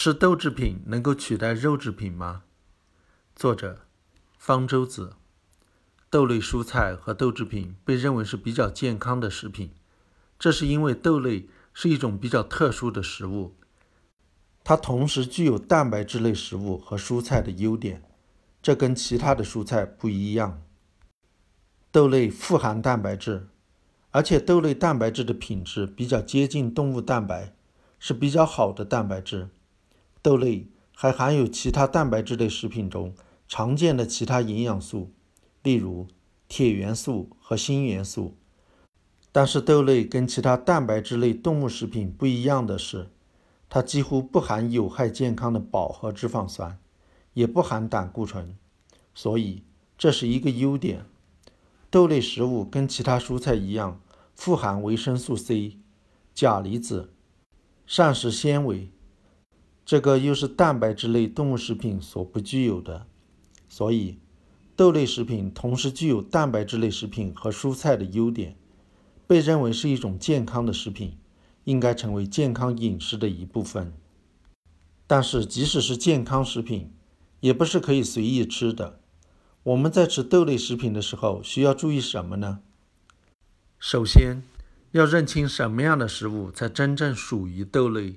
[0.00, 2.44] 吃豆制品能够取代肉制品吗？
[3.34, 3.80] 作者：
[4.38, 5.14] 方舟子。
[6.08, 9.72] 豆类蔬菜和豆制品被认为是比较健康的食品，
[10.38, 13.56] 这是因为豆类是一种比较特殊的食物，
[14.62, 18.04] 它同时具有蛋白质类食物和蔬菜的优点，
[18.62, 20.62] 这跟其他的蔬菜不一样。
[21.90, 23.48] 豆类富含蛋白质，
[24.12, 27.52] 而且豆类蛋白质的品质比较接近动物蛋白，
[27.98, 29.48] 是比较好的蛋白质。
[30.20, 33.14] 豆类还含有其他蛋白质类食品中
[33.46, 35.12] 常见的其他营养素，
[35.62, 36.08] 例如
[36.48, 38.36] 铁元素和锌元素。
[39.30, 43.10] 但是豆类跟其他蛋白质类动物食品不一样的是，
[43.68, 46.78] 它几乎不含有害健康的饱和脂肪酸，
[47.34, 48.56] 也不含胆固醇，
[49.14, 49.62] 所以
[49.96, 51.04] 这是一个优点。
[51.90, 54.00] 豆类食物跟其他蔬菜一样，
[54.34, 55.78] 富含维生素 C、
[56.34, 57.12] 钾离子、
[57.86, 58.90] 膳食纤维。
[59.88, 63.06] 这个又是蛋白质类动物食品所不具有的，
[63.70, 64.18] 所以
[64.76, 68.54] 豆类食品同时具有蛋白质类食品和蔬菜的优点，
[69.26, 71.16] 被认为是一种健康的食品，
[71.64, 73.94] 应该成为健康饮食的一部分。
[75.06, 76.92] 但是，即使是健康食品，
[77.40, 79.00] 也不是可以随意吃的。
[79.62, 82.60] 我们在吃豆类食品的时候，需要注意什么呢？
[83.78, 84.42] 首先，
[84.92, 88.16] 要认清什么样的食物才真正属于豆类。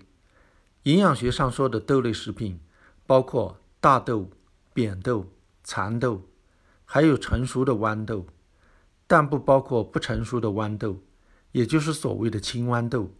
[0.83, 2.59] 营养学上说的豆类食品，
[3.05, 4.31] 包括大豆、
[4.73, 5.31] 扁豆、
[5.63, 6.27] 蚕豆，
[6.85, 8.25] 还有成熟的豌豆，
[9.05, 11.03] 但不包括不成熟的豌豆，
[11.51, 13.13] 也就是所谓的青豌豆，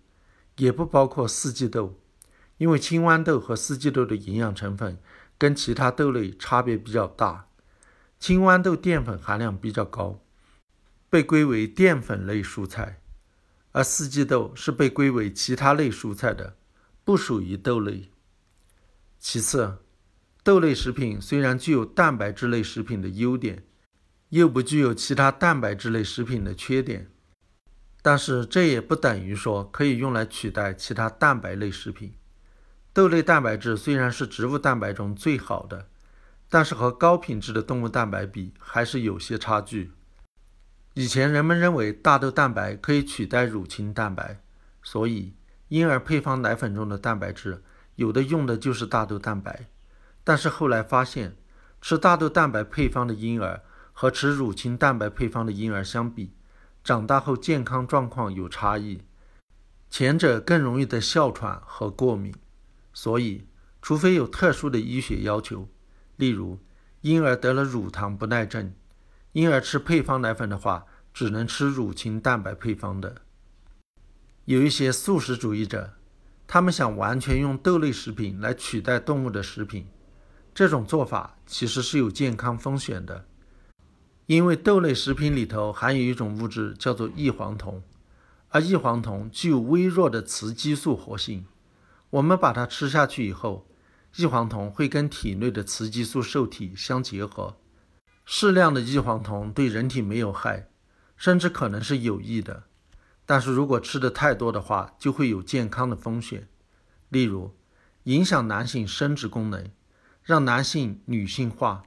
[0.58, 2.00] 也不包括四季豆，
[2.58, 4.98] 因为青豌豆和四季豆的营养成分
[5.38, 7.48] 跟其他豆类差别比较大。
[8.20, 10.20] 青豌豆淀粉含量比较高，
[11.12, 13.02] 被归为淀粉类蔬菜，
[13.72, 16.56] 而四季豆是被归为其他类蔬菜的。
[17.12, 18.10] 不属于豆类。
[19.20, 19.80] 其次，
[20.44, 23.66] 豆类食品虽然具有蛋白质类食品的优点，
[24.30, 27.12] 又不具有其他蛋白质类食品的缺点，
[28.02, 32.14] 但是这也不等于说可以用来取代其他蛋白类食品。
[32.94, 35.90] 豆类蛋白质虽然是植物蛋白中最好的，
[36.48, 39.92] 但是和高品质的动物蛋白比还是有些差距。
[40.94, 44.42] 以前人们认为大豆蛋白可以取代乳清蛋白，
[44.82, 45.34] 所以。
[45.72, 47.64] 婴儿配方奶粉中的蛋白质，
[47.96, 49.68] 有的用的就是大豆蛋白，
[50.22, 51.38] 但是后来发现，
[51.80, 56.34] 吃大豆蛋白配方的婴儿和吃乳清蛋白配方的婴儿相比，
[56.84, 59.04] 长大后健康状况有差异，
[59.90, 62.36] 前者更容易得哮喘和过敏，
[62.92, 63.48] 所以
[63.82, 65.70] 除非有特殊的医学要求，
[66.18, 66.60] 例如
[67.00, 68.74] 婴儿得了乳糖不耐症，
[69.32, 73.22] 婴儿吃配方奶粉的话，只能吃乳清蛋白配方的。
[74.46, 75.94] 有一些素食主义者，
[76.48, 79.86] 他们想完全用豆类食品来取代动物的食品，
[80.54, 83.26] 这种做法其实是有健康风险的，
[84.26, 87.84] 因为豆类食品里头含有一种物质叫做异黄酮，
[88.50, 91.46] 而异黄酮具有微弱的雌激素活性，
[92.10, 93.68] 我们把它吃下去以后，
[94.16, 97.56] 异黄酮会跟体内的雌激素受体相结合，
[98.26, 100.68] 适量的异黄酮对人体没有害，
[101.16, 102.64] 甚至可能是有益的。
[103.32, 106.50] 但是如果吃的太多的话，就会有健康的风险，
[107.08, 107.56] 例如
[108.04, 109.72] 影响男性生殖功能，
[110.22, 111.84] 让男性女性化。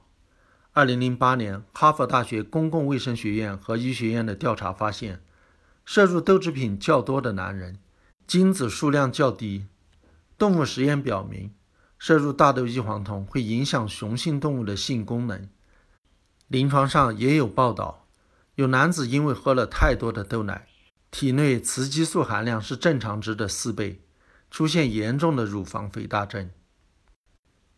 [0.73, 5.21] 二零零八年，哈佛大学公共卫生学院和医学院的调查发现，
[5.85, 7.77] 摄入豆制品较多的男人，
[8.25, 9.67] 精子数量较低。
[10.39, 11.53] 动物实验表明，
[11.99, 15.47] 摄入大豆异黄酮会影响雄性动物的性功能。
[16.47, 18.07] 临床上也有报道，
[18.55, 20.65] 有男子因为喝了太多的豆奶。
[21.17, 24.01] 体内雌激素含量是正常值的四倍，
[24.51, 26.51] 出现严重的乳房肥大症。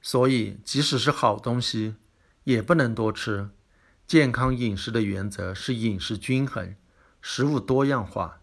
[0.01, 1.97] 所以，即使是好东西，
[2.45, 3.51] 也不能多吃。
[4.07, 6.75] 健康饮食的原则是饮食均衡，
[7.21, 8.41] 食物多样化。